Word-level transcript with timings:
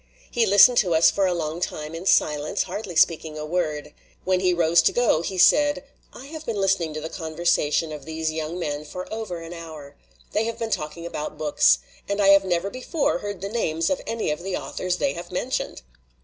He 0.31 0.47
listened 0.47 0.79
to 0.79 0.95
us 0.95 1.11
for 1.11 1.27
a 1.27 1.33
long 1.35 1.59
time 1.61 1.93
in 1.93 2.07
silence, 2.07 2.63
hardly 2.63 2.95
speaking 2.95 3.37
a 3.37 3.45
word. 3.45 3.93
When 4.23 4.39
he 4.39 4.51
rose 4.51 4.81
to 4.81 4.91
go, 4.91 5.21
he 5.21 5.37
said:' 5.37 5.83
I 6.11 6.25
have 6.25 6.43
been 6.43 6.55
listening 6.55 6.91
to 6.95 7.01
the 7.01 7.07
conversation 7.07 7.91
of 7.91 8.03
these 8.05 8.31
young 8.31 8.57
men 8.57 8.83
for 8.83 9.07
over 9.13 9.37
an 9.41 9.53
hour. 9.53 9.95
They 10.31 10.45
have 10.45 10.57
been 10.57 10.71
talking 10.71 11.05
about 11.05 11.37
books. 11.37 11.77
And 12.09 12.19
I 12.19 12.29
have 12.29 12.43
never 12.45 12.71
before 12.71 13.19
heard 13.19 13.41
the 13.41 13.49
names 13.49 13.91
of 13.91 14.01
any 14.07 14.31
of 14.31 14.41
the 14.41 14.57
authors 14.57 14.97
they 14.97 15.13
have 15.13 15.31
mentioned." 15.31 15.83